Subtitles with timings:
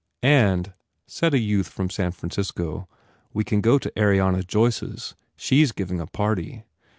[0.23, 0.73] u And,"
[1.05, 2.89] said a youth from San Francisco,
[3.33, 5.13] "we can go to Ariana Joyce s.
[5.37, 6.63] She s giving a party."